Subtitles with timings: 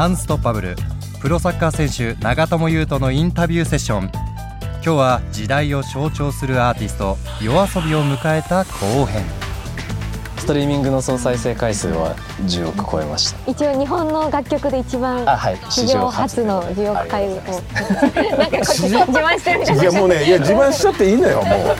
[0.00, 0.76] アンストッパブル。
[1.20, 4.10] プロサッカー選手長友佑都のインタビューセッション。
[4.76, 9.22] 今日は時代を象徴するアーティスト yoasobi を迎えた後編。
[10.38, 13.50] ストリーミングの総再生回数は10億超えました。
[13.50, 15.58] 一応日本の楽曲で一番あはい。
[15.68, 17.34] 史上初の10億回を。
[18.38, 19.82] なんかこっち自慢してるみたいな。
[19.82, 21.76] いやもうねいや自慢しちゃっていいのよもう。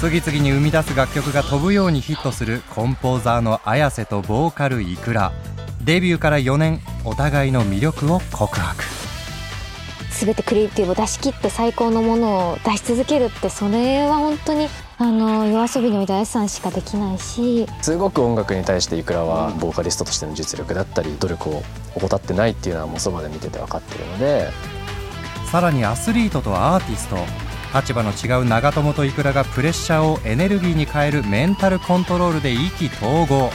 [0.00, 5.30] 次々に生み出す楽曲が飛ぶようにヒットするコンポーザーの綾瀬とボーカルイクラ
[5.86, 8.82] デビューから4年お互いの魅力を告白。
[10.10, 14.66] 全てクリエイティブを出し切って最高のものを出し続けるってそれは本当に
[14.98, 17.68] あの夜遊びにおいてあやさんしかできないし。
[17.82, 21.62] すごく音楽に対していくらはボーカリストとしての実力だったり努力を
[21.94, 24.50] 怠ってないっていうのはもうそばで見てて分かってるので。
[25.52, 27.16] さらにアスリートとアーティスト
[27.72, 33.52] 立場の違う長友とイクラがプレッシャーをエネルギーに変えるメンタルコントロールで意気投合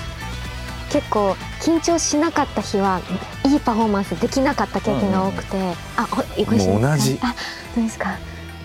[0.91, 2.99] 結構緊張しなかった日は
[3.45, 5.57] いいパフォーマンスできなかった経験が多くて、
[5.95, 7.17] あほご一緒にもう同じ。
[7.21, 7.33] あ
[7.75, 8.17] どうですか？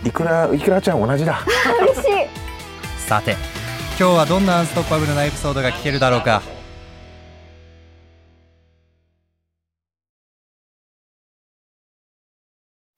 [0.04, 1.40] いくらいくらちゃん同じだ。
[1.82, 2.08] 嬉しい。
[2.98, 3.36] さて
[3.98, 6.42] 今日はどんなアンストッパブルなエピソードが聞けるだろうか？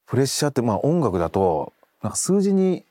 [0.06, 2.82] プレッシャーってまあ音楽だとなんか数字に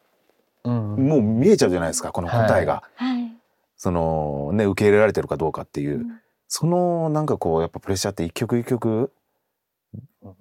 [0.64, 3.32] うんもう見えちゃうじゃないですかこの答えが、はい。
[3.76, 9.12] そのね受け入れられてるかどうかっていう、うんそのなんかこうやっぱプレッシャーって一曲一曲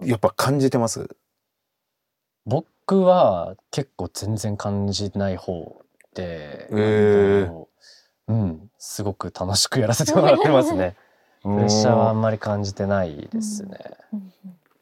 [0.03, 1.17] やっぱ感じてます？
[2.45, 5.83] 僕は結構全然感じない方
[6.15, 7.67] で、へー。
[8.29, 10.97] うんすごく楽しくやらせてもらってますね。
[11.43, 13.79] プレッシャーはあんまり感じてないですね、
[14.13, 14.33] うん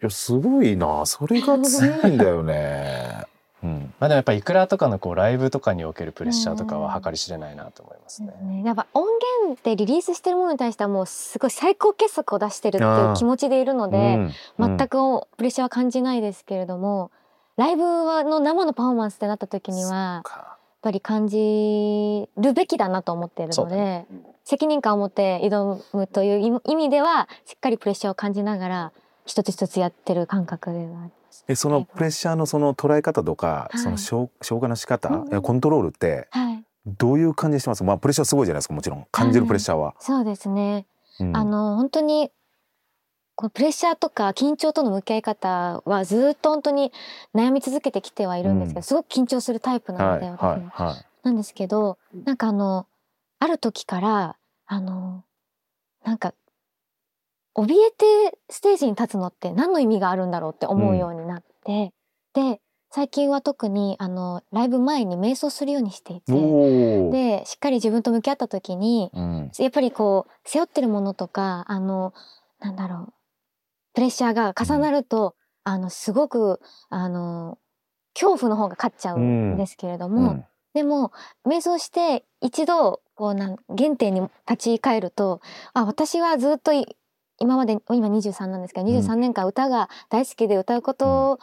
[0.02, 1.06] いやすごいな。
[1.06, 3.23] それが強いんだよね。
[3.64, 8.34] うん、まあでもやっぱいくらとかのこうライブとかにおけるプレッシャーとかは計り知れないなと思いますね。
[8.42, 9.06] ね、やっぱ音
[9.42, 17.10] 源でリリースしてるものに対してはもうすごい最高傑作を出してるっていう気持ちでいるので、全くプレッシャーは感じないですけれども、
[17.56, 24.04] ライブの生のパフォーマンスってなった時にはやっぱり感じるべきだなと思っているので、
[24.44, 28.92] 責任感を持って挑むという意味ではしっかりプレッシャーを感じながら
[29.24, 31.10] 一つ一つやってる感覚ではあり
[31.48, 33.78] えそのプレッシャーのその捉え方とか、はい。
[33.78, 35.42] その消消化の仕方、うんうん。
[35.42, 39.06] コントロールってはい、どういう感じしてますまあプレッシャーすごいじゃないですかもちろん。
[39.10, 39.94] 感じるプレッシャーは。
[40.00, 40.86] そうですね。
[41.20, 41.36] うん。
[41.36, 42.30] あの本当に
[43.36, 46.92] このプレッシャーとか緊張との向き合い方はずっと本当に
[47.34, 48.82] 悩み続けてきてはいるんですけど、うん。
[48.84, 50.56] すごく緊張するタイプなはいので、私もは。
[50.56, 51.06] いはい。
[51.24, 52.86] なんですけどなんかあの
[53.40, 54.36] ある時から
[54.66, 55.24] あの
[56.04, 56.34] なんか
[57.56, 61.92] 怯えてステージに立つのって何の意味があるんだろうって思うようになって、
[62.34, 62.60] で
[62.90, 66.32] 最近は特にあのライブ前に瞑想するようにしていて。
[67.10, 69.50] でしっかり自分と向き合った時にうん。
[69.58, 72.12] やっぱりこう背負ってるものとかあの
[72.60, 73.14] なんだろう
[73.94, 77.58] プレッシャーが重なると、あのすごくあの
[78.14, 80.44] 恐怖の方が勝っちゃうんですけれども、うん。
[80.74, 81.12] でも
[81.46, 85.40] 瞑想して一度こうなん原点に立ち返ると
[85.72, 86.96] あ私はずっとい
[87.38, 88.96] 今まで今23なんですけどうん。
[88.96, 91.38] 23年間歌が大好きで歌うこと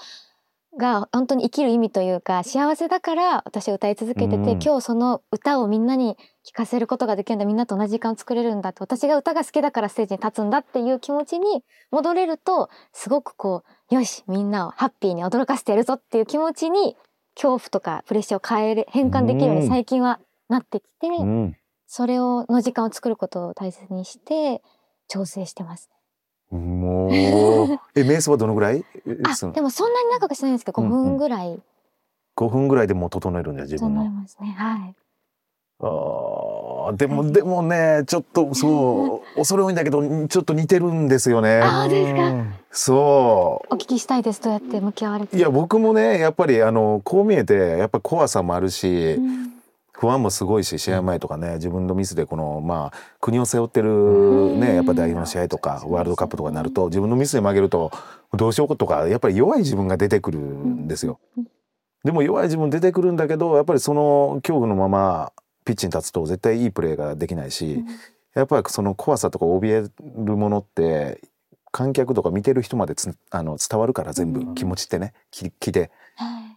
[0.77, 4.63] が本当に生きる意味というか幸せだから私は歌い続けてて、うん。
[4.63, 7.45] 今日その歌をみんなに聴かせることができるんだ。
[7.45, 16.95] みんなと同じ時間を作れるんだって私が歌が好きだからステージに立つんだっていう気持ちに戻れるとすごくこうよしみんなをハッピーに驚かせてやるぞっていう気持ちに
[17.35, 19.61] 恐怖とかプレッシャーを変える変換できるよううん。
[19.63, 21.57] に最近はなってきて、うん。
[21.87, 24.61] それをの時間を作ることを大切にして
[25.11, 25.89] 調整してます。
[26.51, 27.13] もう
[27.95, 28.85] え瞑想はどのぐらい？
[29.25, 31.59] あでもそんなに長くしないんですけど5うんうん分ぐらい
[32.37, 34.21] 5分ぐらいでもう整えるんだ自分のと思い。
[34.21, 34.55] ますね。
[34.57, 34.95] はい。
[35.83, 41.59] あーでもでもねちょっとそう 恐れ多いんだけどちょっと似てるんですよね。
[41.63, 42.43] あですか。
[42.71, 44.41] そお聞きしたいです。
[44.41, 45.35] どうやって向き合われて。
[45.35, 49.51] ういや僕もねやっぱりあのこう見えてやっぱ怖さもあるし、うん
[50.01, 54.59] 不安もすごいし試合前とかね自分のミスでこのまあ国を背負ってるうん。
[54.59, 57.91] ねやっぱ代表の試合とかワールドカップとかになると自分のミスで負けると
[58.33, 61.19] どうしようとかやっぱり弱い自分が出てくるんですよ。
[61.37, 61.47] うん。
[62.03, 65.33] でも弱い自分出てくるんだけどやっぱりその恐怖のまま
[65.65, 67.85] ピッチに立つと絶対いいプレーができないし
[68.33, 69.89] やっぱりその怖さとか怯え
[70.25, 71.21] るものって
[71.71, 74.55] 観客とか見てる人までつあの伝わるから全部。
[74.55, 75.91] 気持ちってね気気ではい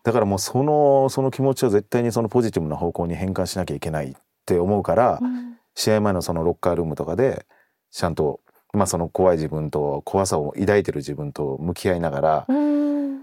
[0.03, 4.15] だからもうそのその気持ちを絶対にそのポジティブな方向に変換しなきゃいけないっ
[4.45, 5.55] て思うから、うん。
[5.75, 7.47] 試合前のそのロッカールームとかで
[7.91, 8.41] ちゃんと、
[8.73, 13.23] まあ、その怖い自分と怖さを抱いてる自分と向き合いながら、うん。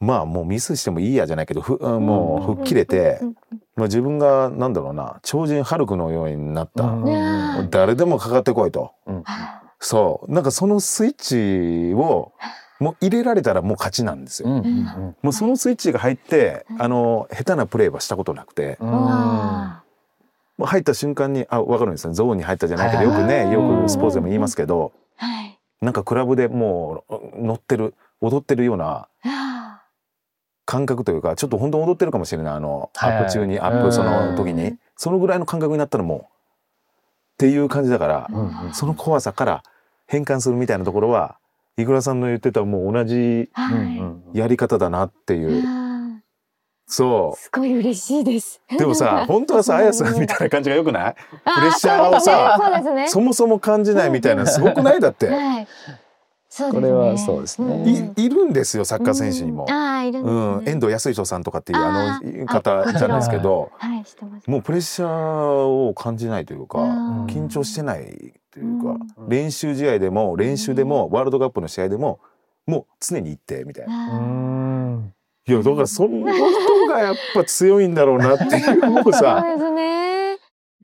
[0.00, 3.34] まあもうミスしてもいいやじゃないけどふうんもう吹っ切れて、うん。
[3.76, 7.04] まあ、自分がなんだろうな超人ハルクのようになった、うん。
[7.04, 8.92] ね誰でもかかってこいと。
[9.78, 10.32] そう。
[10.32, 11.14] なんかそのスイッ
[11.92, 12.32] チを
[12.80, 14.48] もう入れられたらもう勝ちなんですよ。
[14.48, 18.78] うんうんもうそのスイッチが入ってあの下手なプレーはしたことなくて。
[20.56, 23.52] もう入った瞬間にあ分かるんですねゾーンに入ったじゃないけどよくねはい。
[23.52, 25.58] よくスポーツでも言いますけどーはい。
[25.80, 29.82] なんかクラブでもう乗ってる踊ってるようなあ
[30.64, 32.54] 感覚というかちょっと本当に踊ってるかもしれない。
[32.54, 34.76] あのアはいップ中にアップその時に。
[34.96, 36.24] そのぐらいの感覚になったらもうっ
[37.38, 38.74] ていう感じだからーうんうん。
[38.74, 39.62] その怖さから
[40.06, 41.36] 変換するみたいなところは
[41.76, 43.50] イクラさんの言ってたもう同じ
[44.32, 45.62] やり方だなっていう。
[45.66, 45.84] あー。
[46.86, 48.60] そすごい嬉しいです。
[48.70, 51.16] うでもさ本当はさあやさんみたいな感じがよくない？
[51.44, 53.08] あプレッシャーをさそうですね。
[53.08, 55.28] そもそも感じないみたいなすごくないだって。
[55.28, 55.56] はい。
[55.56, 55.68] ね。
[56.70, 57.82] これはそうですね。
[57.82, 59.64] んいいるんですよサッカー選手にも。
[59.66, 59.74] うん。
[59.74, 60.30] ああいるね。
[60.30, 60.32] う
[60.62, 63.72] ん、遠藤康人さんとかっていうあの方じゃないですけど。
[63.78, 64.04] はい。
[64.50, 67.26] もうプレッシャーを感じないというかうん。
[67.26, 72.20] 緊張してないというかうん練習試合でも練習でもワールドカップの試合でも
[72.66, 75.00] もう常に行ってみたいな。
[75.46, 80.38] いやだからその人がやっぱ強いんだろうなっていうもう そうさですね。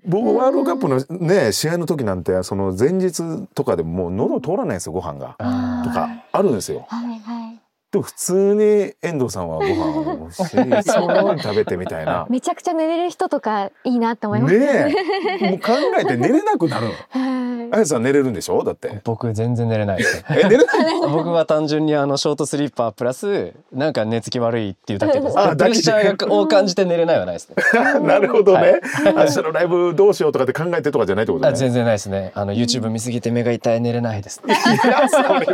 [0.04, 6.86] 僕ワールドカップのね試合の時なんてその前日とかでももう喉通らないんですよご飯があとかあるんですよ。
[6.88, 7.60] はいはい。
[7.92, 12.24] でも普通に遠藤さんはご飯をし そのように食べてみたいな。
[12.30, 14.58] めちゃくちゃ寝れる人とかいいなって思います。
[14.58, 14.94] ね
[15.40, 16.92] えもう考えて寝れなくなるの。
[17.58, 17.68] はい。
[17.72, 18.62] あやさん寝れるんでしょ？
[18.64, 19.00] だって。
[19.04, 20.16] 僕全然寝れないです。
[20.18, 20.66] ね え寝れない？
[21.10, 25.38] 僕は単純にあのショートスリーパープラスなんか寝つき悪いっていうだけです。
[25.38, 27.56] あプレッシャーがを感じて寝れないはないですね。
[28.06, 29.14] なるほどね、はい。
[29.14, 31.50] 明日のライブどうしようとかって考えてとかじゃないってことね。
[31.50, 32.32] あ全然ないですね。
[32.34, 35.46] あの YouTube 見すぎて目が痛い寝れないですいやそれ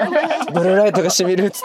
[0.53, 1.63] ブルーライトがしみるっつっ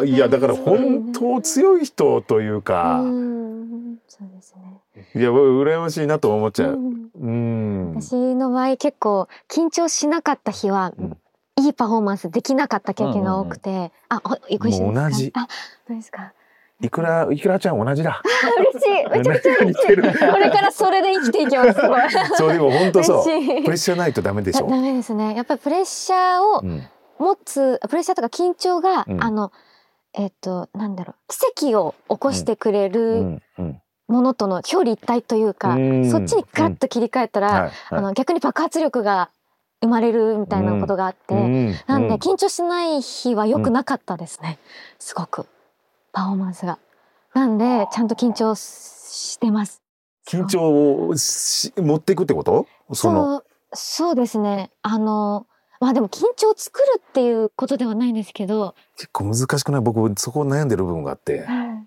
[0.00, 0.06] て。
[0.06, 3.83] いやだから本当強い人というか、うん。
[5.16, 6.72] いや羨ましいなと思っちゃう。
[6.72, 7.94] うんうん。
[8.00, 11.18] 私の場合結構緊張しなかった日は、うん
[11.56, 14.84] いいパフォーマンスできなかった経験が多くて、あ、ほご一緒ですか？
[14.86, 15.46] もう同じあ、
[15.88, 16.32] どうですか？
[16.80, 18.20] いくらいくらちゃん同じだ？
[18.58, 19.10] 嬉しい。
[19.10, 19.66] めちゃくちゃ嬉しい。
[19.70, 20.02] 似てる？
[20.32, 21.78] これからそれで生きていきます。
[22.36, 23.24] そうでも本当そう。
[23.24, 24.66] プレッシャーないとダメでしょ。
[24.66, 25.36] だダメですね。
[25.36, 26.82] やっぱりプレッシャーをうん
[27.20, 29.52] 持つ、プレッシャーとか緊張が、うんあの、
[30.14, 31.14] えっ、と、なんだろう、
[31.54, 33.80] 奇跡を起こしてくれうるんうん。
[34.06, 36.10] ものとの表裏一体というか、うん。
[36.10, 37.72] そっちにガラッと切り替えたら、はい。
[37.90, 39.30] あの逆に爆発力が
[39.80, 41.74] 生まれるみたいなことがあって、うん。
[41.86, 44.58] なんでうん緊張しない日は良くなかったですね、
[44.98, 45.46] すごく。
[46.12, 46.78] パフォーマンスが。
[47.34, 49.82] なんでちゃんと緊張してます。
[50.28, 52.66] 緊張をし持っていくってこと？
[52.92, 53.24] その。
[53.24, 54.70] そうそうですね。
[54.82, 55.46] あの
[55.80, 59.80] まあでも緊張を作るっていうことではないんですけど、結構難しくない？
[59.80, 61.40] 僕そこ悩んでる部分があって。
[61.40, 61.68] はい。
[61.68, 61.86] 結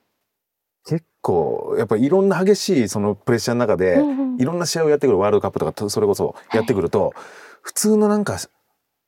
[1.27, 3.99] 構やっぱりいろんな激しいそのプレッシャーの中で、
[4.39, 7.13] いろんな試合をやってくるワールドカップとかとそれこそやってくると、
[7.61, 8.37] 普通のなんか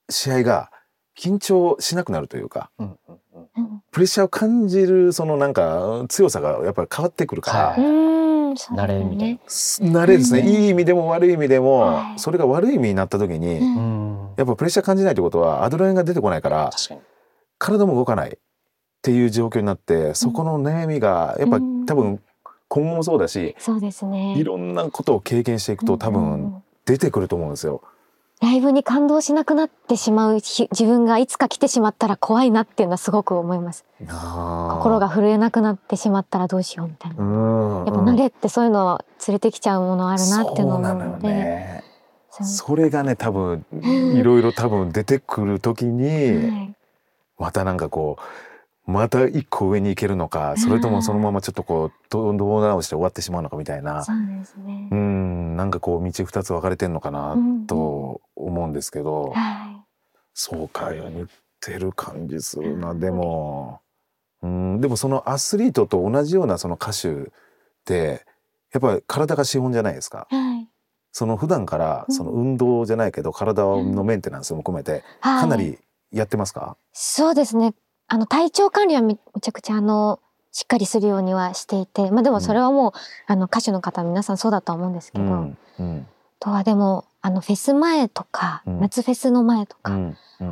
[0.10, 0.70] 試合が
[1.18, 2.72] 緊張しなくなるというか
[3.92, 9.40] プレッシャーを感じるそのなんか強さがやっぱり変わってくるから、慣れみたいね。
[9.48, 10.48] す慣れですね、うん。
[10.48, 12.20] いい意味でも悪い意味でも、はい。
[12.20, 13.62] それが悪い意味になった時に、
[14.38, 16.72] やっぱプレッシャー感じないってことはアドレナリンが出てこないから
[17.58, 18.38] 体も動かない
[19.00, 22.20] っていう状況になってそこの悩みがやっぱ、うん多分
[22.68, 24.36] 今後もそうだしそうですね。
[24.38, 27.82] いろんなことを経験していくと多分ん出てくると思うんですよ。
[28.42, 33.86] ライブに感動しなくなってしまう日自分がいつか来てしまったら怖いなっていうのはすごく思います。
[34.00, 37.24] 心心が震えなくなってしまったらどうしようみたいな。
[37.24, 41.28] うんやっぱ慣れってそういうのを連れてきちゃうものあるなっていうのを思うので。
[41.28, 41.84] ね。
[42.30, 46.76] それがね多分いろいろ多分出てくる時に はい
[47.40, 48.49] またなんかこう
[48.90, 54.96] また一個上に行けるのかそれともそのままちょっとこうどどう直して終わってしまうのかみたいなそうですねう。
[54.96, 59.86] んなんかこう道二つ分かれてんのかなうんと思うんですけどはい。
[60.34, 61.28] そうかよ似
[61.62, 63.82] てる感じするなでも
[64.42, 67.26] うんでもそのアスリートと同じようなその歌手っ
[67.86, 68.26] て
[68.74, 70.28] やっぱり体が資本じゃないですか。
[70.30, 70.68] はい。
[71.12, 75.78] その普段からうんその運動じゃないけど体のメンテナンスも含めてはいかなり
[76.12, 77.74] やってますか、そうですね。
[78.10, 80.20] あの体調管理はめめちゃくちゃあの
[80.52, 82.92] しっかりするようにはしていて、まあでもそれはもう、
[83.28, 86.08] あの歌手の方皆さんそうだとは思うんですけど、うんうん。
[86.42, 88.80] あとはでもあのフェス前とか、うん。
[88.80, 89.98] 夏フェスの前とか、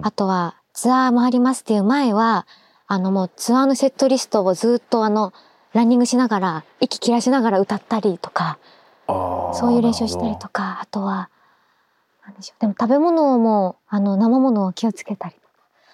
[0.03, 2.45] あとはツアー回りますっていう前は
[2.85, 5.33] あのもうツアーのセットリストをずっとあの
[5.73, 8.59] ランニングしながら息切らしながら歌ったりとか
[9.07, 11.29] そういう練習をしたりとかあとは
[12.25, 12.61] なんでしょう。
[12.61, 15.47] でも食べ物もあの生ものを気をつけたりとか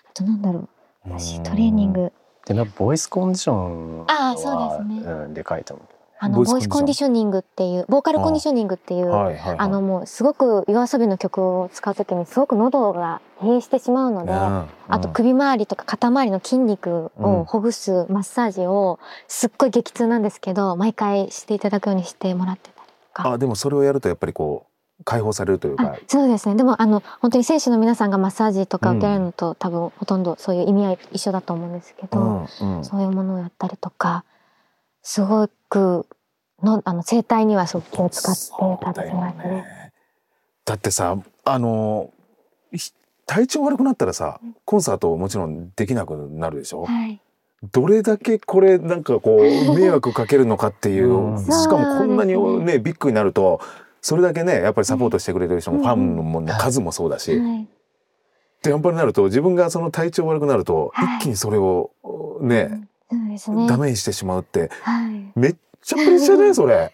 [0.10, 0.70] あとなんだろう
[1.06, 2.12] 私トレーニング。
[2.46, 5.12] でもやっぱボイスコンディションはあーそうですね。
[5.12, 5.88] うん、でかいと思う。
[6.20, 23.32] あのボイスコンディショニングっていうボーカルコンディショニングっていうあ,、はいはいはい、のもうすごく夜遊びの曲を使う時にすごく喉が疲弊してしまうので、あと首周りとか肩周りの筋肉をほぐすマッサージをすっごい激痛なんですけど毎回していただくようにしてもらってたりとか。
[23.32, 24.73] あでもそれをやるとやっぱりこう
[25.04, 25.98] 解放されるというか。
[26.08, 26.56] そうですね。
[26.56, 34.26] でもあの本当に選手の皆さんがマッサージとか受けられるのと、うん、多分ほとんどそういう意味合い一緒だと思うんですけど、うんうん、そういうものをやったりとか
[35.02, 36.06] すごく
[36.62, 39.92] のあの声帯には食器を使ってたりしますね。
[40.66, 42.12] だってさあの
[43.26, 47.20] 体調悪くなったらさコンサートもちろんできなくなるでしょ、はい、
[47.72, 49.42] どれだけこれなんかこう
[49.76, 52.34] 迷惑かけるのかっていう、しかもこんなに
[52.66, 53.62] ねビッグになると
[54.04, 57.40] それだけねやっぱりサポートしてくれてる人もファンの数もそうだし。
[57.40, 57.68] はい。
[58.62, 61.92] でやっぱりなると自分がその体調悪くなると、一気にそれを
[62.42, 66.94] ね、ね、ダメにしてしまうって、はい、めっちゃプレッシャーだよ それ。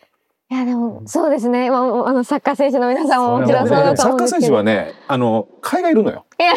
[0.51, 4.39] いやでもそうですね、まあ、あのサッカー選手の皆さんももちろんそうだと思うんですけど。
[4.39, 6.25] サッカー選手はねあの海外いるのよ。
[6.39, 6.53] いや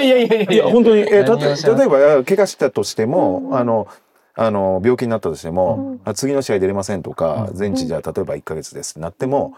[0.00, 1.02] いやいやいやいや本当に。
[1.02, 3.86] えた例えば怪我したとしても、うん、あの
[4.34, 9.54] あの病気になったとしても、うん、次の試合出れませんとか、うん、全治じゃ例えば1か月ですってなっても、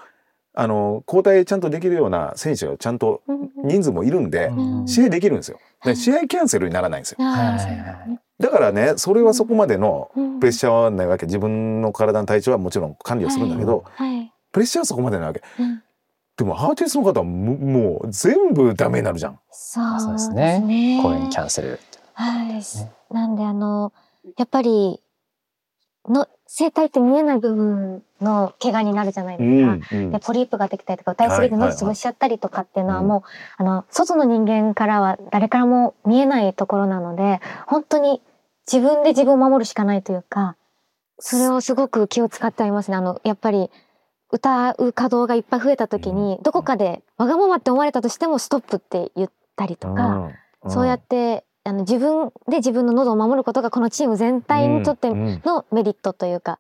[0.57, 3.23] あの交代ちゃんとできるような選手がちゃんと
[3.65, 4.51] 人数もいるんで、
[4.87, 5.59] 試合できるんですよ。
[5.85, 7.19] で試合キャンセルにならないんですよ。
[8.39, 11.27] だからねそれはそこまでのプレッシャーはないわけ。
[11.27, 14.17] 自分の体の体調はもちろん管理をするんだけど、はい。
[14.17, 15.83] はい、プレッシャーはそこまでないわけ、うん、
[16.37, 19.41] でもアーティストの方はもう全部ダメになるじゃん。
[19.51, 21.01] そうですね。
[21.03, 21.81] 公演キャンセル。
[22.13, 22.63] はい、ね、
[23.11, 23.93] なんであの
[24.37, 25.01] やっぱり
[26.09, 29.97] の声帯って見えない部分の怪我になるじゃないですか。
[29.97, 33.23] うんうん、でポリープができたりとか歌いすぎて喉潰しちゃったりとかっていうのはもう、
[33.57, 38.21] あの外の人間からは誰からも見えないところなので本当に
[38.71, 40.57] 自分で自分を守るしかないというか
[41.19, 42.97] それをすごく気を使ってありますね。
[42.97, 43.71] あのやっぱり
[44.31, 50.31] 歌う稼働がいっぱい増えた時に、どこかでわがままって思われたとしてもストップって言ったりとか、
[50.69, 56.59] そうやってあの自分で自分の喉を守ることがこのチーム全体にとってのメリットというか、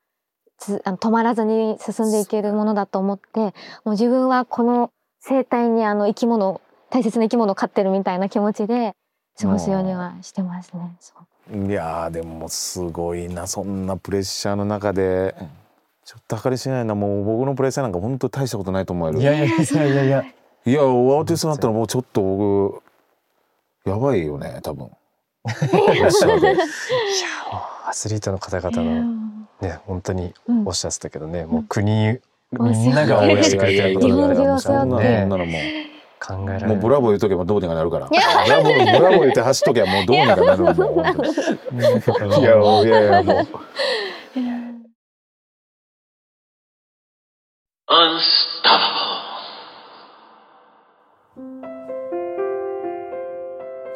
[0.59, 3.53] つあの止まらずに進んでいけるものだと思っても
[3.87, 8.95] う自分はこの生態にあの生き物大切な生き物を飼ってるみたいな気持ちで
[9.39, 10.97] 過ごすようにはしてますね。
[11.69, 15.35] いやでもすごいなそんなプレッシャーの中で。
[16.05, 20.25] ちょっと計り知れないなもう僕のプレッシャーなんか本当大したことないと思えるいやいやいやいやいや
[20.67, 22.83] いやアーティストになったらもうちょっと僕
[23.85, 24.87] やばいよね多分。
[24.87, 24.91] い。
[26.01, 26.09] や
[27.87, 29.03] アスリートの方々の
[29.61, 30.33] ね本当に
[30.65, 32.19] おっしゃってたけどね、うん、もう国
[32.53, 35.49] みんなが応援してくれてることだから もうそんなのもう
[36.21, 36.69] 考えられない。
[36.71, 38.09] もうブラボー言うとけばどうにかなるから。
[38.09, 40.73] ブラボーブラボー言って走っとけばもうどうにかなる も
[42.81, 43.47] ういやいやいやもう。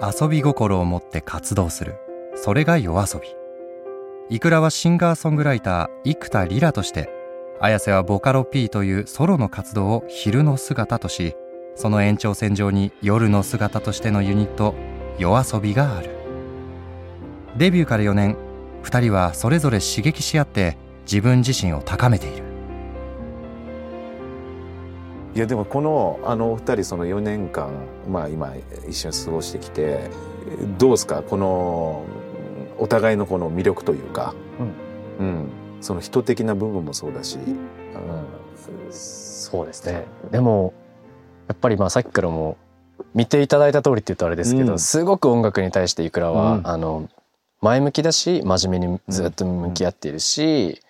[0.00, 1.97] 遊び心を持って活動する。
[2.37, 3.26] それが夜遊び。
[4.31, 7.11] イクラはシンガーソングライター生田リラとして
[7.61, 11.35] 綾瀬はボカロ P というソロの活動を昼の姿とし
[11.75, 14.75] その延長線上に夜の姿としてのユニット
[15.19, 16.11] 夜遊びがある。
[17.57, 18.37] デビューから4年
[18.85, 22.48] 2人はそれぞれ刺激し合って自分自身を高めている。
[25.35, 27.71] いやでもこのあのお二人その4年間
[28.09, 28.55] まあ今
[28.89, 30.11] 一緒に過ごしてきて
[30.79, 31.23] どうですか？
[31.23, 32.05] この
[32.79, 34.35] お互いのこの魅力というか、
[35.19, 35.49] うん、うん、
[35.81, 37.57] その人的な部分もそうだし、うん、
[38.91, 40.07] そうですね。
[40.31, 40.73] でも
[41.49, 42.57] やっぱりまあさっきからも
[43.15, 47.09] 見ていただいた通りって言うとあれですけど、うん、すごく音楽に対していくらは、あの
[47.61, 50.81] 前向きだし真面目にずっと向き合っているし、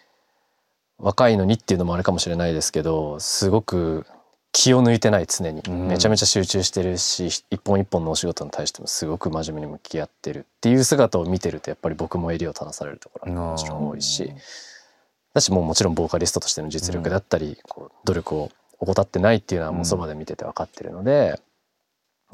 [0.98, 4.04] 若いのにっていうのもあれかもしれないですけどすごく
[4.52, 14.32] 気を抜いてない常に、めちゃめちゃ集中してるし一本一本のお仕事に対してもすごく真面目に向き合ってるっていう姿を見てるとやっぱり僕も襟を正されるところがもちろん多いし
[15.34, 18.50] だしもうもちろんボーカリストとしての実力だったり、こう努力を
[18.80, 21.40] 怠ってないっていうのはもうそばで見てて分かってるので、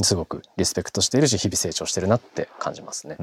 [0.03, 3.17] すごくリスペクトしているし日々成長してるなって感じますね。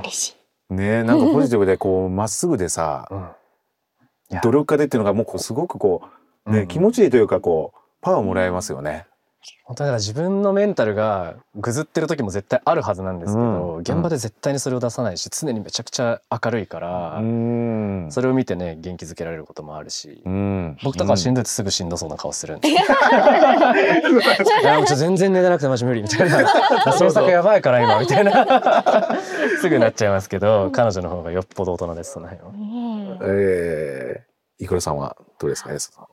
[0.00, 0.36] 嬉し
[0.70, 0.74] い。
[0.74, 3.08] ねなんかポジティブでこうまっすぐでさ、
[4.30, 6.17] うん、努力家でっていうのがもうすごくこう
[6.48, 9.06] ね、気持ちいいというかこうパワーもらえますよね。
[9.64, 22.68] 本当だから自分のメンタルがぐずってる時も絶対あるはずなんですけど、うん現場で絶対にそれを出さないし常にめちゃくちゃ明るいから、うんそれを見てね元気づけられることもあるし、うん僕とかはしんどいとすぐしんどそうな顔するんで。
[22.72, 22.84] いや、
[24.84, 26.48] ち全然寝てなくてマジ無理みたいな。
[26.98, 28.46] 創作やばいから今みたいな。
[29.60, 32.52] すぐなっちゃいますけど、彼女の方がよっぽど大人です、その辺は。
[32.52, 34.24] ねえ
[34.60, 36.06] えー、いくらさんはどうですか、エスさん。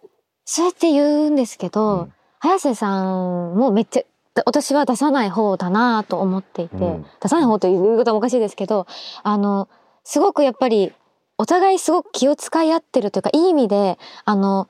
[0.46, 2.14] そうやって言うんですけど、うん。
[2.40, 7.06] 早瀬さんもめっちゃ私は出さない方だなと思っていて、うん。
[7.22, 8.86] 出さない方ということはおかしいですけど
[9.24, 9.68] あの
[10.04, 10.94] すごくやっぱり
[11.38, 14.70] お互いすごく気を使い合ってるというかいい意味であの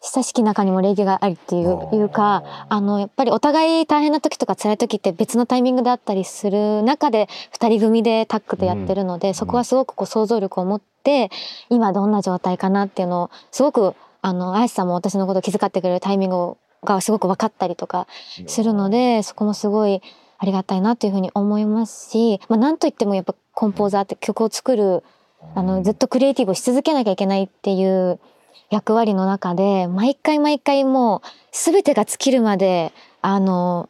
[0.00, 7.28] 親しき中にも礼儀がありっていういうかあのやっぱりお互い大変な時とか辛い時って別のタイミングであったりする中で
[7.58, 11.30] 2人組でタッグでやってるので、そこはすごくこう想像力を持って
[11.68, 13.96] 今どんな状態かなっていうのをすごく
[14.28, 18.06] あの綾瀬さんも私のことを気遣ってくれるタイミングがすごく分かったりとか
[18.46, 20.02] するのでそこもすごい
[20.38, 25.02] ありがたいなというふうに思いますし、まあ、なんといってもやっぱコンポーザーって曲を作る
[25.54, 28.20] あのずっとクリエイティブをし続けなきゃいけないっていう
[28.70, 32.92] 役割の中で毎回毎回もう全てが尽きるまで
[33.22, 33.88] あの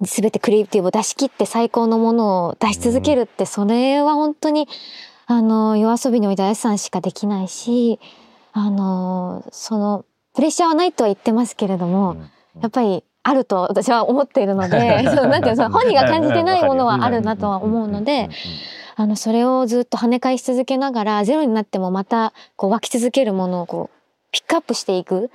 [0.00, 4.68] 全てクリエイティブを出し切って最高のものを出し続けるってそれは本当に
[5.26, 7.98] あの夜遊びにおいてあやさんしかできないし
[8.52, 12.16] あのそのプレッシャーはないとは言ってますけれども、
[12.60, 18.30] やっぱりあると私は思っているので そうなんていうのその本人が感じてないものはあるなとは思うので
[18.96, 23.98] あのそれをずっと跳ね返し続けながらゼロになってもまたこう湧き続けるものをこう
[24.32, 25.30] ピックアップしていく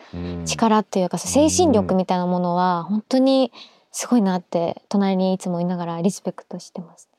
[0.46, 3.52] 力っていうか精神力みたいなものは本当に
[3.92, 7.13] すごいなって隣にいつもいながらリスペクトしてます。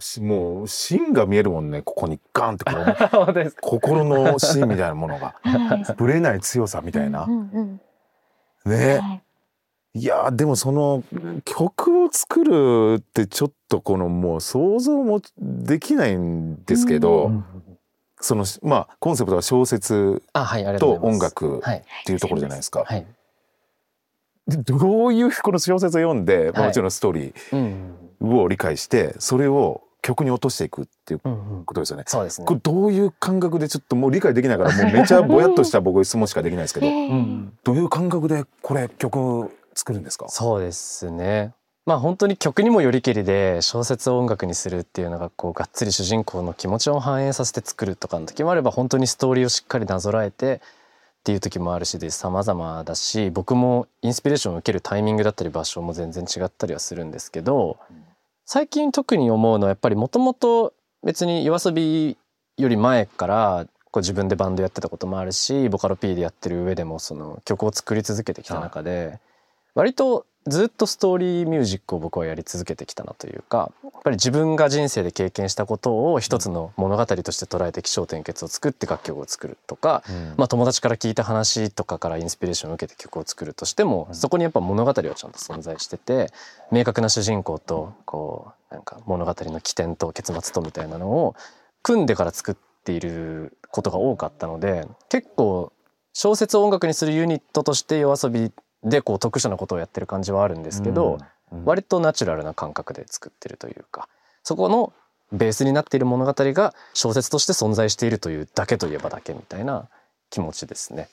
[0.00, 7.80] しもう芯が見えるもんねここにガンってこの 本当です心の芯みたいなものがはいぶれない強さみたいなう、んうん
[8.66, 9.22] ねはい
[9.94, 11.02] いやでもその
[11.44, 17.32] 曲を作るってちょっとこのもう想像もできないんですけど、
[18.20, 20.92] そのまあコンセプトは小説あ、はい、ありがと。
[21.02, 21.78] 音楽はい。
[21.78, 22.84] っていうところじゃないですか。
[22.86, 23.06] はい。
[24.48, 27.94] でどういうこの小説を読んで、まあはいもちろんストーリうん。
[28.20, 31.64] ーを理解してそれを曲に落としていくっていううんうん。
[31.64, 32.04] ことですよね。
[32.06, 32.54] そうですねこ。
[32.54, 36.86] れどういう感覚でちょっともう理解できないから もうめちゃぼやっとした僕質問しかできないですけど。
[37.64, 40.26] どういう感覚でこれ曲作るんですか？
[40.28, 41.52] そうですね。
[41.86, 50.60] まあ本当に曲にもよりけりで小説を音楽にするっていうのがこうがっつり主人公の気持ちを反映させて作るとかの時もあれば本当にストーリーをしっかりなぞらえて
[51.28, 57.76] っていう時もあるしで様々だし僕もインスピレーションを受けるタイミングだったり場所も全然違ったりはするんですけど
[58.46, 60.72] 最近特に思うのはやっぱりもともと
[61.04, 62.16] 別に夜遊び
[62.56, 69.20] より前からこう自分でバンドやってたこともあるしボカロ P でやってる上でもその曲を作り続けてきた中で
[69.74, 80.02] 割とずっとストーリーミュージックを僕はやり続けてきたなというかやっぱり自分が人生で経験したことを一つの物語として捉えて起承転結を作って楽曲を作るとか、
[80.36, 86.32] まあ、友達から聞いた話とかからインスピレーションを受けて曲を作るとしてもそこにやっぱ物語はちゃんと存在してて
[86.72, 91.34] 明確な主人公とこうなんか物語の起点と結末とみたいなのを
[91.82, 95.72] 組んでから作っていることが多かったので結構
[96.12, 98.52] 小説を音楽にするユニットとして夜遊び
[98.84, 101.18] でこう特殊なことをやってる感じはあるんですけど、
[101.64, 104.08] 割とナチュラルな感覚で作ってるというか
[104.42, 104.92] そこの
[105.32, 109.88] ベースになっている物語が小説として存在しているというだけといえばだけみたいな
[110.30, 111.08] 気持ちですね。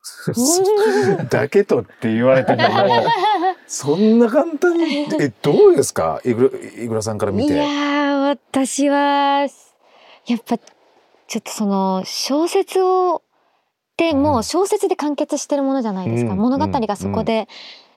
[1.30, 2.62] だけとって言われても
[3.66, 5.06] そんな簡単に？
[5.20, 6.20] えどうですか？
[6.24, 7.64] いぐらいぐらさんから見いや
[8.20, 9.46] 私は
[10.26, 13.22] やっぱちょっとその小説を
[14.00, 16.38] でもう小説で完結してるものじゃないですか、うん。
[16.38, 17.48] 物語がそこで。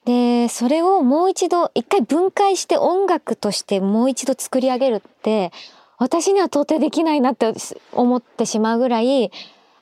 [0.03, 5.53] でそれをもう一度一回分解して音楽としてもう一度作り上げるって
[5.97, 7.53] 私には到底できないなって
[7.93, 9.31] 思ってしまうぐらい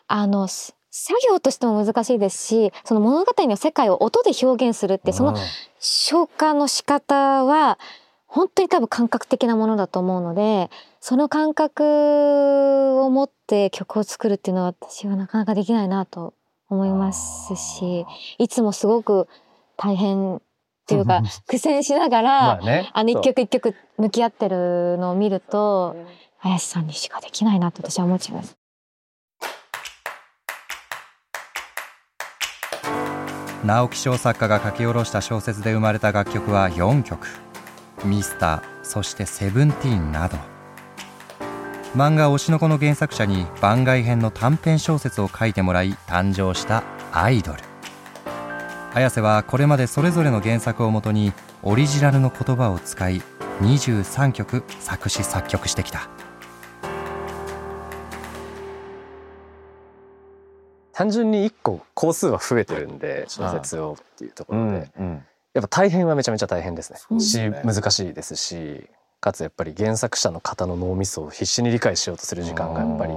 [0.07, 5.35] あのす作業としても難しいですしその物語の世界を音で表現するってその
[5.79, 7.79] 消化の仕方は
[8.31, 10.69] 本当に多分感覚的なものだと思うので
[11.01, 16.33] その感覚を持って曲を作るっていうのは私はなかなかできないなと
[16.69, 18.05] 思いますし
[18.37, 19.27] いつもすごく
[19.75, 20.41] 大変っ
[20.87, 25.97] ていうか 苦戦しながら、ねあの一曲一曲向き合ってるのを見ると
[26.37, 28.55] 林さんにしかできないなって私は思っちゃいます。
[33.65, 37.27] 直木賞作家が書き下ろした小説で生まれた楽曲は4曲
[38.05, 40.37] 「ミスター」そして「セブンティーン」など。
[41.95, 47.59] 漫画「推しの子」の原作者に番外編の短編小説を書いてもらい誕生したアイドル。
[48.93, 51.33] 綾瀬はこれまでそれぞれの原作をもとに
[51.63, 53.21] オリジナルの言葉を使い
[53.61, 56.09] 23曲作詞作曲してきた。
[60.93, 66.99] 単純に1個工数は増えてるんで小説をっていうところで、うんうんやっぱ大変はめちゃめちゃ大変ですね。
[67.19, 67.61] すね。
[67.63, 73.13] 難しいですしかつやっぱり原作者の方の脳みそを必死に理解しようとする時間がやっぱり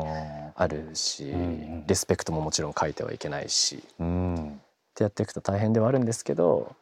[0.56, 3.76] あるし、んリスペクトももちろん書いてはいけないし。
[3.76, 4.60] っうん。
[4.94, 6.74] てやっていくと大変ではあるんですけど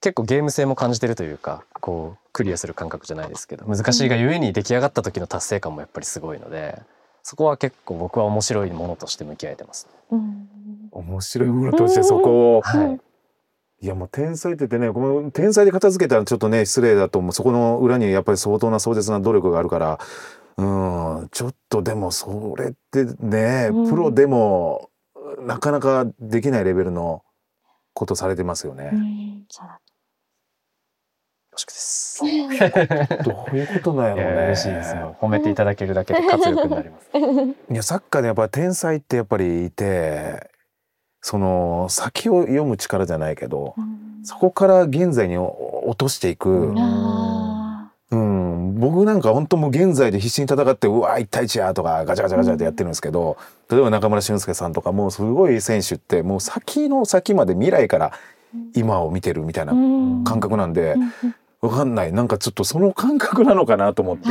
[0.00, 6.78] 結構ゲーム性も感じてるというかこうクリアする感覚じゃないですけど難しいがゆえに出来上がった時の達成感もやっぱりすごいので
[7.22, 10.46] そこは結構僕は面白いものとして向き合えてます、うん。
[10.92, 13.00] 面白いものとしてそこをはい、
[13.84, 19.98] いやもう天才って言ってねこの天才で片付けたらちょっとね失礼だと思うそこの裏にやっぱり相当な壮絶な努力があるから
[20.56, 20.62] う
[21.24, 24.88] んちょっとでもそれってねうんプロでも
[25.40, 27.24] なかなかできないレベルの
[27.92, 28.90] ことされてますよね。
[28.90, 29.80] うんそうだよ
[31.52, 32.20] ろしくです。
[33.22, 34.42] どういうことなんやろうね。
[34.46, 35.14] 嬉しいですよ。
[35.20, 37.10] 褒めていただけるだけで活力になります。
[37.70, 40.53] いやサッカーでやっぱり天才ってやっぱりいて
[41.26, 43.74] その先を読む力じゃないけど
[44.24, 48.74] そこから現在に落としていく、うん。
[48.78, 53.38] 僕なんか本当もう現在で必死に戦ってうわ一対一やとかガチャガチャガチャってやってるんですけど、
[53.70, 58.12] 例えば中村俊輔さんとかもうすごい選手ってもう先の先まで未来から
[58.74, 61.34] 今を見てるみたいなー感覚なんでうん。
[61.62, 62.12] わかんない。
[62.12, 64.28] なんかちょっとその感覚なのかなと思って、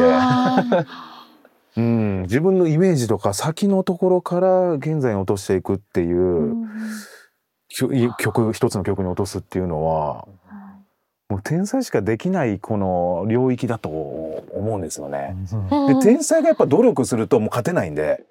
[1.76, 6.68] うん、自分のイメージとか先のところから現在に落としていくっていううん
[8.20, 10.28] 曲一つの曲に落とすっていうのは
[11.30, 15.36] もう天才しかできないこの領域だと思うんですよね。
[15.88, 18.24] で天才がやっぱ努力するともう勝てないんで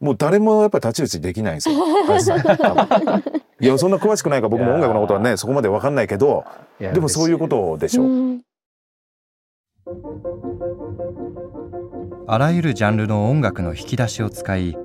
[0.00, 1.76] もう誰もやっぱり太刀打ちできないんですよ。
[3.60, 6.44] いやそんな詳しくないから僕も音楽のことはねそこまで分かんないけど
[6.78, 8.02] でもそういうことでしょ。
[8.02, 8.40] うん
[12.30, 14.76] あらゆるジャンルの音楽の引き出しを使い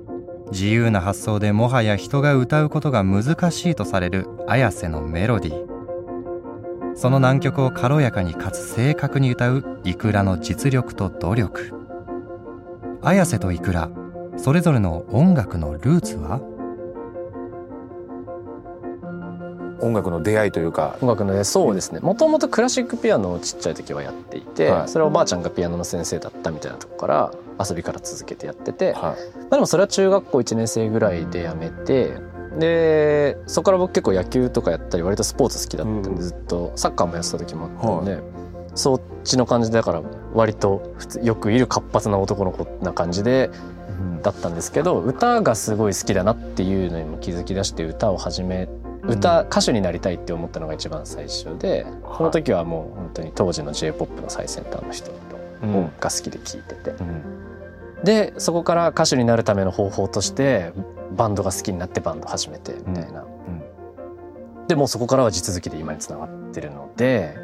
[0.50, 6.96] 自由な発想でもはや人が歌うことが難しいとされる綾瀬のメロディー。
[6.96, 11.74] その難曲を軽やかにかつ正確に歌うイクラの実力と努力。
[13.02, 13.90] 綾瀬とイクラ
[14.38, 16.40] それぞれの音楽のルーツは？
[19.84, 20.96] 音楽の出会いというか。
[21.00, 22.00] 音楽のねそうですね。
[22.00, 24.88] もともとクラシックピアノをちっちゃい時はやっていて、はい。
[24.88, 27.32] それはおばあちゃんがピアノの先生だったみたいなとこから
[27.68, 29.16] 遊びから続けてやってて、まは
[29.50, 32.14] あ、でもそれは中学校1年生ぐらいでやめて
[32.58, 36.16] でそこから僕結構野球とかやったり割とスポーツ好きだったんで、うん。
[36.16, 38.22] ずっとサッカーもやってた時もあったんで、
[38.74, 43.74] そっちの感じだから割と普通よくいる活発な男の子な感じでい
[44.24, 48.68] だったんですけど歌がすごい好きだなっていうのにも気づき出して歌を始め
[49.08, 55.10] 歌、歌手になりたいって思ったのが一番最初でこの時はもう本当に当時の j p o p の最先端の人
[55.62, 58.04] うんが好きで聴いてて、うん。
[58.04, 60.72] でそこから歌手になるための方法として
[61.16, 63.24] バンドが好きになってバンド始めてみたいな、
[64.68, 67.34] でもうそこからは地続きで今につながってるので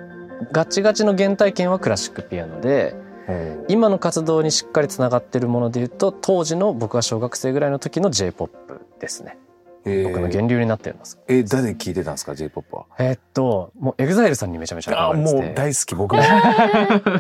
[0.53, 2.95] ガチガチの原体験はクラシックピアノで
[3.29, 3.33] う。
[3.33, 8.55] ん今の活動にしっかりつながってるものでいうと当時の僕が小学生ぐらいの時の j p o p
[8.99, 9.39] ですね。
[9.39, 9.50] え
[9.85, 12.85] 僕の源流になってるんです、え誰聞いてたんですか J-POP は？
[12.99, 16.23] えーっともう EXILE さんにめちゃめちゃあも憧れててう大好き僕も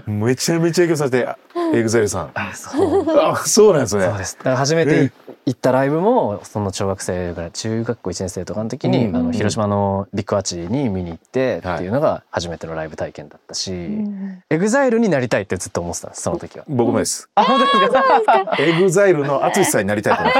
[0.26, 1.28] めちゃめちゃ影響されて
[1.74, 2.30] エグザイルさん。
[2.34, 4.18] あそうあそうなんですねそう。
[4.18, 5.10] ですだから初めて
[5.46, 16.64] 行ったライブもその小学生ぐらい中学校1年生とかの時に、うんあの広島のビッグアーチに見に行ってはいっていうのが初めてのライブ体験だったし、うんエグザイルになりたいってずっと思ってたんですその時は。
[16.68, 17.28] 僕もです。
[17.34, 20.32] あ本当ですかエグザイルの淳さんになりたいと思っ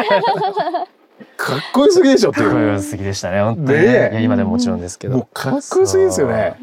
[0.85, 0.90] て。
[1.40, 2.72] かっこよすぎでしょってかっこいう。
[2.74, 5.16] よすぎでしたね本当にねいや今でももちろんですけど。
[5.16, 6.57] もうかっこよすぎですよね。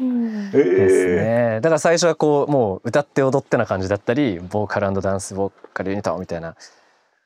[0.52, 6.54] ですえね、だから最初はこうもう歌って踊ってな感じだったりボーカルダンスボーカルユニットみたいな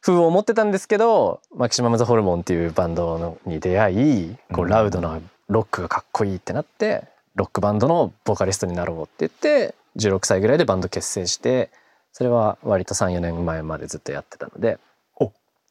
[0.01, 7.05] 風を持ってたんですけどマキシマム・ザ・ホルモンっていうバンドのに出会いこううんラウドなロックがかっこいいってなって
[7.37, 11.71] ロックバンドのボーカリストになろうって言って16歳ぐらいでバンド結成して
[12.13, 14.92] それは割と34年前までずっとやってたのでお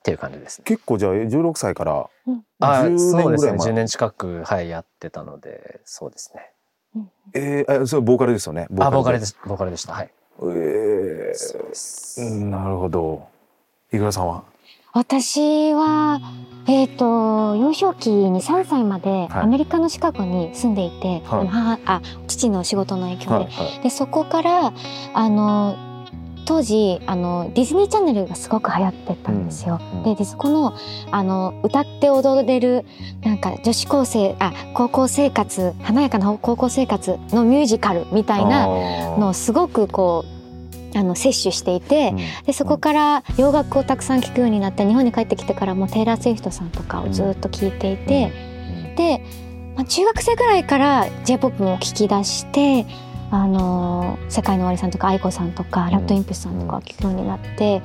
[0.02, 0.64] っていう感じですね。
[0.66, 2.10] 結構じゃあ16歳から
[2.60, 6.52] あ10そうですね年ぐらい前10年近く、はい、やってたのでそうですね。
[7.34, 8.68] えー、あそれボーカルですよね。
[8.80, 10.12] あボーカルですすボーカルでしたはい。
[10.56, 13.28] えそうですー、なるほど。
[13.94, 14.44] 井倉さんは？
[14.94, 16.20] 私は、
[16.68, 23.84] えっ、と、幼少期に3歳まではいアメリカのシカゴに住んでいて、はいあの母あ父の仕事の影響で、はい。
[23.84, 24.74] でそこから
[25.14, 25.91] あの
[26.52, 29.80] 当時あのディズニーチャンネルがすごく流行ってたんですよ。
[29.94, 30.04] うんうん。
[30.04, 30.74] ででそこの
[31.10, 32.86] あの歌って踊れる
[33.22, 40.26] なんか女子高生あ高校生活華やかな高校生活のミュージカルみたいなのをすごくこ
[40.94, 42.14] うあの摂取していて、
[42.46, 48.30] でそこから洋楽をたくさん聴くようになって日本に帰ってきてからもテイラー・スウィフトさんとかをずっと聴いていて、
[48.98, 49.24] で、
[49.78, 52.86] まあ、中学生ぐらいから j p o p も聴き出して。
[53.32, 57.82] あの世界の終わりさんとか愛子さんとかラッドインプスさんとかを聴くようになって、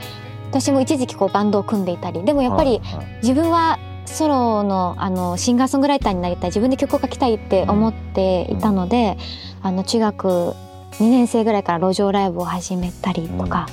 [0.50, 2.80] 私も一時期こうバンドを組んでいたりでもやっぱり
[3.22, 9.16] 自分はソロのあのシンガーソングライターになりたい自分で曲を書きたいって思っていたので、
[9.62, 10.54] あの中学2
[11.00, 13.68] 年生ぐらいから路上ライブを始めたりとか、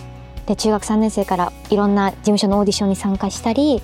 [0.46, 3.82] で中学3年生からいろんな事務所のオーディションに参加したり、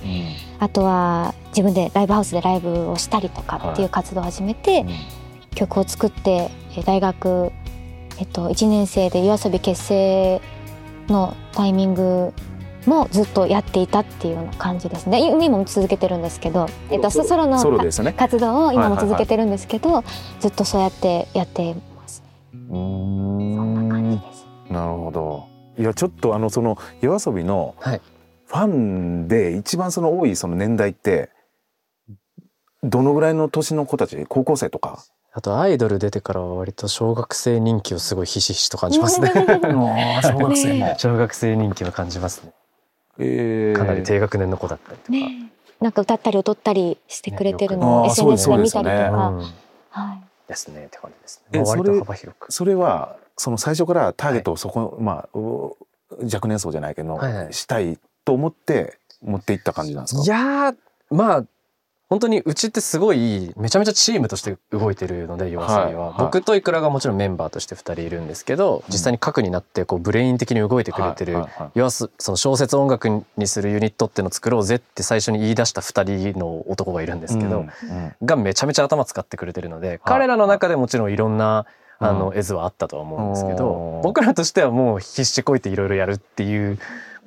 [0.60, 4.84] あとは自分でライブハウスでライブをしたりとかっていう活動を始めて、
[5.54, 7.52] 曲を作ってえ大学、
[8.18, 10.40] えっと、1年生で YOASOBI 結成
[11.08, 12.32] のタイミング
[12.86, 18.12] もずっとやっていたっていうような感じですね今も続けてるんんけど、えっと、ソロのソロですね。
[18.12, 20.02] 活動を今も続けてるんですけど、
[20.40, 22.22] ずっとそうやってやってます。
[22.52, 24.46] うーそんな感じんです。
[24.70, 25.46] なるほど。
[25.78, 28.00] いやちょっとあのその夜遊びのはい
[28.46, 31.30] ファンで一番その多いその年代って
[32.82, 34.26] どのぐらいの年の子たち？
[34.28, 35.04] 高校生とか？
[35.32, 39.30] あとアイドル出てからは割と小学生人気をすごいひしひしと感じますね。
[40.22, 40.94] 小学生も。
[40.98, 42.52] 小学生人気を感じますね。
[43.18, 43.78] えー。
[43.78, 45.46] かなり低学年の子だったりとか、ね
[45.80, 49.38] なんか歌ったり踊ったりしてくれてるねのをよくあーそうです SNS で見たりとか、うん。
[49.88, 50.84] はい、ですね。
[50.84, 52.52] って感じですえね、まあ割とそれ幅広く。
[52.52, 55.74] それはその最初からターゲットをそこ、まあう
[56.30, 57.52] 若年層じゃないけど、はいはい。
[57.54, 60.22] したいと思って持っていった感じなんですか？
[60.22, 60.76] いやー
[61.10, 61.44] まあ
[62.10, 66.24] 本当にうちってすごいめちゃめちゃチームとして動いてるので夜遊びは、はい。
[66.24, 71.36] 僕とイクラがもちろんメンバーとして2人いるんですけど実際に核になってこうブレイン的に動いてくれてる、
[72.18, 77.66] その小説音楽にするユニットってのを作ろうぜって最初に言い出した2人の男がいるんですけど、
[78.24, 81.66] がめちゃめちゃ頭使ってくれてるので、彼らの中でもちろんいろんな
[82.00, 82.38] あのうん。
[82.38, 86.78] 絵図はあったとは思うんですけおどー僕らとしてはもう必死こいていろいろやるっていう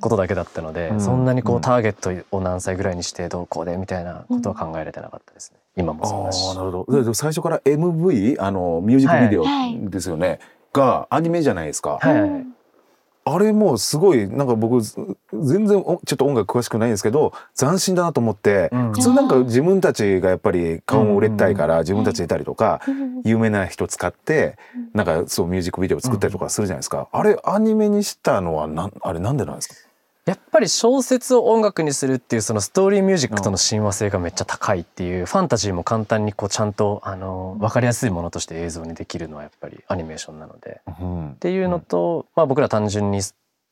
[0.04, 1.02] ことだけだったので、うん。
[1.02, 1.62] そんなにこううん。
[1.62, 6.56] ターゲットを何歳ぐらいにしてどうこうでみたいなことは考えれてなかったですね、今もそうだし。
[6.56, 7.14] なるほど。
[7.14, 9.80] 最初から MV あのミュージックビデオはい。
[9.90, 10.40] ですよね、
[10.74, 12.54] がアニメじゃないですか、はい、うん。
[13.26, 14.98] あれもすごいなんか僕ず
[15.32, 18.92] 全然おちょっと音楽詳しくないんですけど斬新だなと思って、うん。
[18.92, 22.82] 普通なんか自分たちがやっぱり顔も売れたいから自分たちでいたりとか、
[23.24, 24.58] 有名な人使って
[24.94, 29.76] なんかそうミュージックビデオ作ったりとかするじゃないですか、あれアニメにしたのはなんあれなんでなんですか？
[30.26, 41.32] やっぱり小説を音楽にするっていうそのストーリーミュージックとの親和性がめっちゃ高いっていうファンタジーも簡単にこうちゃんとあの分かりやすいものとして映像にできるのはやっぱりアニメーションなのでうん。
[41.32, 43.20] っていうのと、まあ、僕ら単純に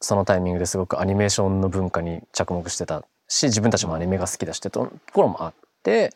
[0.01, 6.11] そのタイミングですごくアニメーションの文化に着目してたし自分たちもアニメが好きだしってところもあって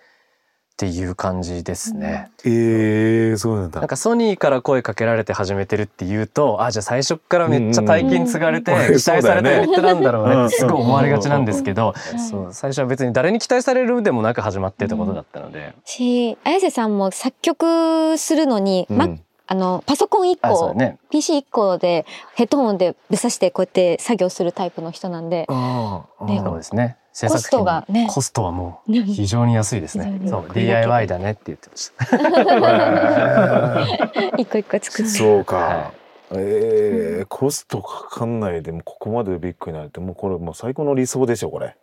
[0.75, 2.29] っていう感じですね。
[2.43, 3.79] えー、そうなんだ。
[3.79, 9.61] なんかソニーから声かけられて始めてるっていうとあじゃあ最初からめっちゃ大金継がれて期待されたそうだよね。
[9.61, 10.45] ユニットなんだろうね。
[10.47, 12.19] ってすごい思われがちなんですけどうん。
[12.19, 18.97] そう最初は別に誰に期待されるでもなく始まってたことだったので、し綾瀬さんも作曲するのに、うん。
[18.97, 19.07] ま
[19.47, 20.97] あのパソコン1個、ね。
[21.09, 26.43] PC1 個でヘッドホンでぶさしてこうやって作業するタイプの人なんで、ああー。
[26.43, 28.07] そうですね制コストがね。
[28.09, 30.19] コストはもうね 非常に安いですね。
[30.27, 30.53] そう。
[30.53, 32.05] DIY だねって言ってました。
[34.37, 35.11] 一個一個作って。
[35.11, 35.91] そうか、は
[36.31, 41.77] えーコストかかんないでもここまでビッグになるってもうこれもう最高の理想でしょこれ。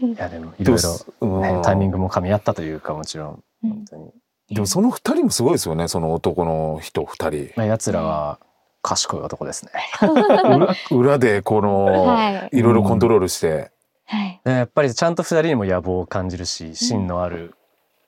[0.00, 0.90] いやでもいろいろ、
[1.22, 1.42] うん。
[1.42, 3.70] ね、タイミングも噛み合ったというかもちろんうん。
[3.70, 4.12] 本当に、
[4.50, 7.50] でもその二人もすごいですよねその男の人二人。
[7.56, 8.38] まあ、奴らは
[8.82, 9.72] 賢い男ですね。
[10.00, 12.58] 裏裏でこの、はい。
[12.58, 13.72] いろいろコントロールして、
[14.08, 14.40] はい。
[14.44, 17.54] でやっぱりちゃんと二人にも野望を感じるし芯のある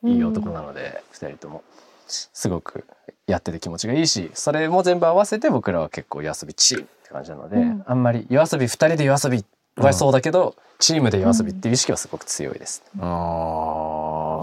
[0.03, 1.63] いい男なので、二人とも。
[2.09, 2.85] すごく
[3.29, 7.85] やってて気持ちがいいしそれも全部合わせて僕らは結構夜遊びチームって感じなので、うん。
[7.87, 9.45] あんまり夜遊び二人で夜遊び
[9.77, 12.83] はそうだけど、チームで夜遊びっていう意識はすごく強いです。
[12.99, 14.43] あ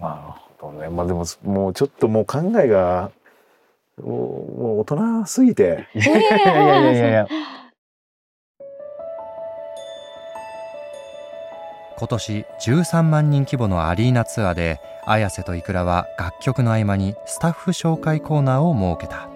[0.00, 0.22] なる
[0.58, 0.88] ほどね。
[0.88, 3.10] まあでももうちょっともう考えが
[4.02, 5.88] もうもう大人すぎて。
[5.94, 7.28] いやいやいやいや
[12.02, 19.28] 今年13万人規模のアリーナツアーで綾瀬とイクラは楽曲の合間にスタッフ紹介コーナーを設けた。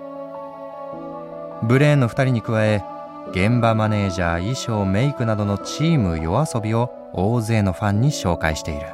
[1.63, 2.83] ブレーンの2人に加え
[3.31, 8.89] 現場マネージャー衣装メイクなどのチーム夜遊びを大勢のファンに紹介している。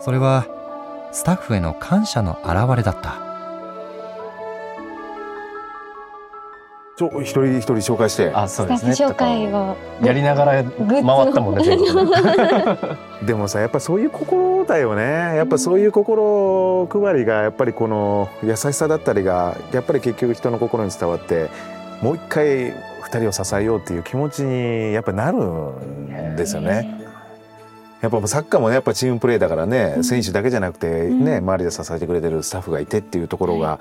[0.00, 0.46] それは
[1.12, 3.27] スタッフへの感謝の表れだった。
[6.98, 8.32] ちょ一人一人紹介して。
[8.34, 8.90] あそうですね。
[8.90, 9.76] 紹介を。
[10.02, 11.64] やりながら回ったもんね
[13.24, 15.36] でもさやっぱそういう心だよね。
[15.36, 21.50] やっぱそういう心配りがやっぱりこの優しさだったりがやっぱり結局人の心に伝わって
[22.02, 26.98] もう一回二人を支えようっていう気持ちにやっぱなるんですよね。
[28.00, 33.78] やっぱサッカーもねやっぱチームプレーだからね、選手だけじゃなくてね、周りで支えてくれてるスタッフがいてっていうところが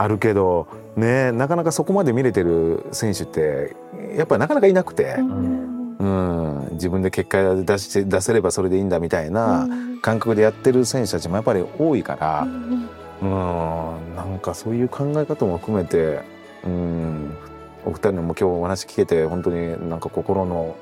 [0.00, 3.76] あるけどねなかなかそこまで見れてる選手って
[4.16, 9.68] やっぱりなかなかいなくて、うん、自分で結果出して出せればそれでいいんだみたいな
[10.00, 16.20] 感覚でやってる選手たちもやっぱり多いから、うん、なんかそういう考え方も含めて、
[16.64, 17.36] うん、
[17.84, 20.76] お二人のも今日お話聞けて本当になんか心の、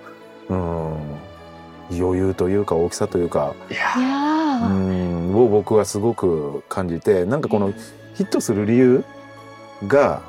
[0.50, 7.72] うん、余裕というか大きさというか、いやうーん、を僕はすごく感じてなんかこの
[8.16, 9.04] ヒットする理由
[9.86, 10.22] が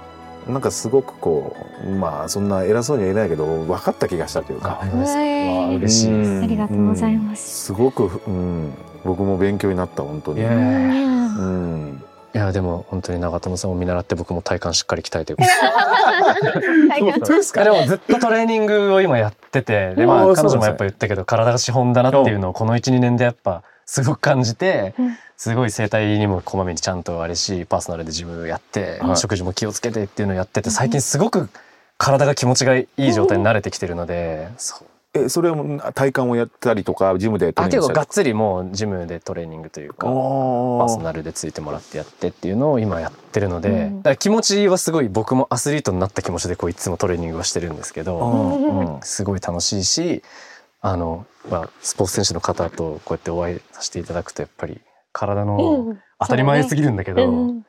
[0.48, 4.80] なんかすごくこうまあそんな偉そうには言えないけど分かった気がしたというか。
[4.82, 5.20] 本当ですか。
[5.20, 5.26] わ
[5.64, 6.30] あ嬉しいです。
[6.42, 6.44] ん。
[6.44, 7.66] ありがとうございます。
[7.66, 8.74] すごく、うん、
[9.04, 10.40] 僕も勉強になった本当に。
[10.40, 15.36] いやうんうん、いやでも本当に長友さんを見習って僕も体幹しっかり鍛えて
[17.00, 25.18] 本当ですでもずっとトレーニングを今やっててでまあ彼女もやっぱ言ったけど体が資本だなっていうのをこの12年でやっぱすごく感じてうん。
[25.38, 29.18] すごい整体にもこまめにちゃんとあれしパーソナルで自分やってはい。
[29.18, 31.50] 食事も気をつけてっていうのをやってて最近すごく
[31.98, 34.88] 体が気持ちがいい状態に慣れてきてるのでそう。
[35.14, 43.98] えそれも体幹をやったりとかジムでトレあーニングしたり結構がっつりもうジムでトレーニングというかパおーソナルでついてもらってやってっていうのを今やってるので、うん。
[43.98, 48.96] だから気持ちはすごい僕もアスリートになった気持ちでこういつもトレーニングはしてるんですけど、うん。
[48.96, 50.24] うん、すごい楽しいし
[50.82, 54.80] あの、まあ、スポーツ選手の方とこうやってお会いさせていただくとやっぱり
[55.12, 56.00] 体のうん。
[56.20, 57.64] 当たり前すぎるんだけど、うん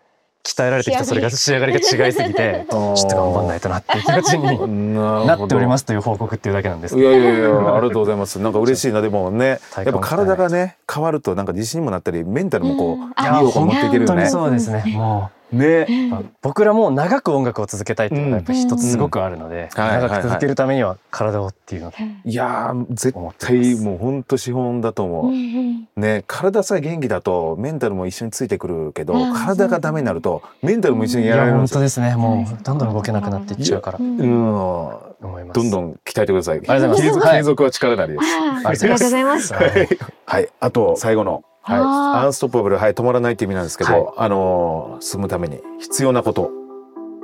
[0.45, 4.95] 鍛えられてきたそれが仕上がりが違いすぎて ちょっと頑張んないとなっていう気持ちに
[5.27, 6.95] なっておりますすという報告っていうだけなんです。
[6.95, 8.39] いけどやいやいやありがとうございます。
[8.39, 9.03] なんか嬉しいな。
[9.03, 13.01] でもねやっぱ体がね変わるとなんか自信にもなったりメンタルもこう、うん。
[13.01, 14.31] いやいい方向持っていけるよね。
[14.31, 14.85] そうですね。
[14.87, 21.93] もねう、まあ僕らも長く音楽を続けたいっていうのがやっぱ一つすごくあるので、長く続けるためには体をっていうの
[22.25, 29.35] いやー絶対もう本当資本だと思う、ね体さえ元気だとメンタルも一緒についてくるけど、うん。
[29.35, 31.79] 体がダメになるとメンタルも一緒にいやられるんですよ。
[31.79, 32.17] 当ですね。
[32.17, 33.99] もうどんどん動けなくなっていっちゃうから。
[33.99, 34.19] うん。
[34.19, 35.61] うん、思います。
[35.61, 36.59] どんどん鍛えてください。
[36.59, 37.31] ありがとうございます。
[37.33, 38.25] 継続は力なりです。
[38.67, 39.55] ありがとうございます。
[39.55, 39.89] はい。
[40.27, 44.07] はい、あと最後の、はい、アンストッパブル、はい、止まらないって意味なんですけど、はい。
[44.17, 46.51] あのー進むために必要なこと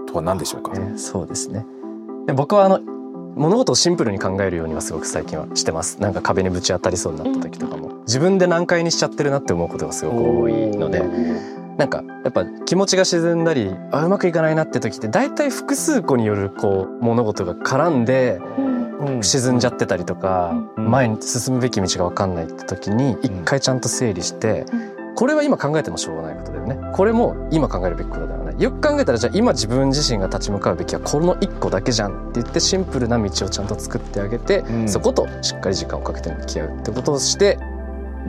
[0.07, 0.72] とは何でしょうか？
[0.78, 1.64] ねそうですね。
[2.26, 2.80] で僕はあの
[3.37, 6.00] 物事をシンプルに考えるようにはすごく最近はしてます。
[6.00, 8.02] なんか壁にぶち当たりそうになった時とかも。
[8.07, 11.02] 自分で難解にしちゃってるなって思うことがすごく多いので。
[11.76, 18.73] なんかやっぱ気持ちが沈んだりあうまくいかないなって時って大体複数個によるこう物事が絡んでうんうん
[19.22, 20.90] 沈んじゃってたりとかうん。
[20.90, 25.14] 前に進むべき道が分かんないって時に一回ちゃんと整理してうん。
[25.14, 26.78] これは今考えてもしょうがないことだよね。
[26.92, 28.54] これも今考えるべきことだよね。
[28.58, 34.88] よく考えたらじゃあ今自分自身が立ち向かうべきはこの一個だけじゃんって言ってシンプルな道をちゃんと作ってあげて、うん。
[34.88, 37.58] そことしっかり時間をかけて向き合うってことをして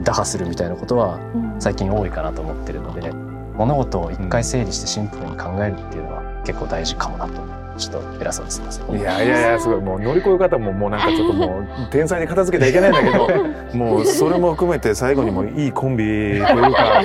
[0.04, 1.56] 打破するみたいなことはうん。
[1.58, 3.12] 最近多いかなと思ってるので
[3.56, 9.80] 物事を一回整理してシンプルに考えるっていうのは結構大事かもなとちょっと偉そうですいやいやいやすごい。
[9.80, 17.02] もう乗り越え方ももうなんかちょっともう 天才に片付けてはいけないんだけどもう それも含めて最後にもいいコンビというか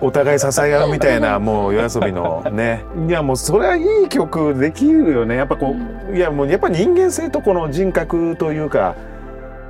[0.00, 2.84] おお互い支え合うみたいなもう夜遊びのね。
[3.08, 5.36] いやもうそれはいい曲できるよね。
[5.36, 5.74] やっぱこ
[6.12, 8.94] ういやもうやっぱ人間性とこの人格というか、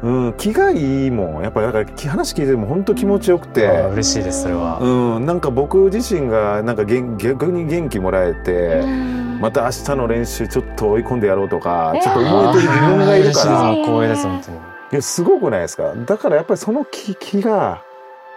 [0.02, 3.68] うん、気がいいもんやっぱだから話聞いてても本当気持ちよくて。
[3.92, 8.82] 嬉しいですそれは、うん、なんか僕自身がなんか元逆に元気もらえて、
[9.40, 13.46] また明日の練習ちょっと追い込んでやろうとか、ちょっと思えてる自分がいる嬉しいです。
[13.46, 14.58] から、光栄です本当に。
[14.92, 15.94] やすごくないですか？
[15.94, 17.82] だからやっぱりその気気が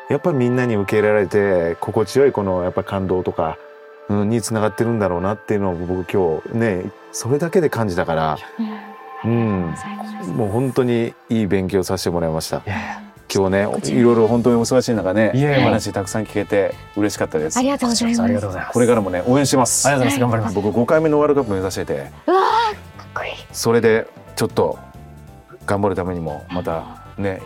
[0.10, 3.58] やっぱりみんなに受け入れられて心地よいこのやっぱ感動とか。
[4.08, 8.38] うん、につながってるんだろうなっていうのを僕今日ねそれだけで感じたから、
[9.26, 9.76] うん、
[10.38, 12.62] もう本当にいい勉強させてもらいました。
[13.34, 17.58] 今日ねいろいろ本当にお忙しい中ねお話たくさん聞けて嬉しかったです。
[17.58, 18.22] ありがとうございます。
[18.22, 18.74] ありがとうございます。
[18.74, 19.88] これからもね応援してます。
[19.88, 20.20] ありがとうございます。
[20.22, 21.94] 頑張ります僕5回目のワールドカップ目指してて。
[21.94, 23.32] うわーかっこいい。
[23.52, 24.78] それでちょっと
[25.66, 27.42] 頑張るためにもまたね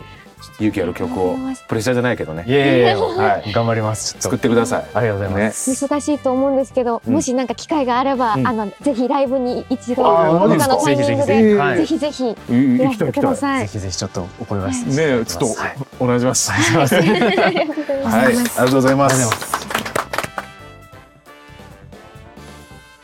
[0.57, 1.35] 勇気ある曲を
[1.67, 2.43] プレッシャーじゃないけどね。
[2.47, 3.51] いやいやいやはい。
[3.53, 4.15] 頑張ります。
[4.19, 4.85] 作ってください。
[4.93, 7.13] ありがとうございます、忙しいと思うんですけど、うん。
[7.13, 8.47] もしなんか機会があれば、うん。
[8.47, 10.67] あのぜひライブに一度あーどこか？
[10.67, 11.77] のタイミングではい。
[11.77, 13.67] ぜひぜひいらしてください。
[13.67, 15.77] ぜひぜひちょっとお声がけねえちょっとはい。
[15.99, 16.51] お願いします。
[16.51, 16.87] はい。
[16.87, 17.95] ありがとうござい。
[18.03, 18.59] ます。
[18.59, 19.59] ありがとうございまありがとうございますす。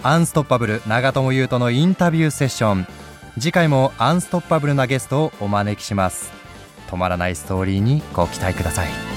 [0.03, 2.87] アンストッパブル長友佑都のインタビューセッション。
[3.37, 6.31] 次回もアンストッパブルなゲストをお招きします
[6.89, 9.15] 止まらないストーリーにご期待ください。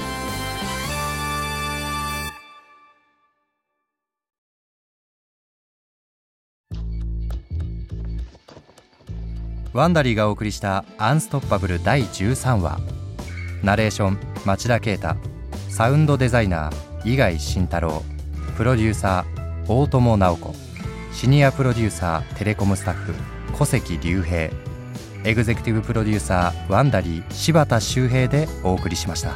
[9.71, 12.79] ワンダリーがお送りした「アンストッパブル」第13話。
[13.63, 15.15] ナレーション町田啓太。
[15.69, 18.03] サウンドデザイナー伊貝慎太郎。
[18.57, 20.55] プロデューサー大友直子。
[21.13, 23.13] シニアプロデューサーテレコムスタッフ
[23.53, 24.68] 小関隆平。
[25.29, 29.35] エグゼクティブプロデューサーワンダリー柴田修平でお送りしました。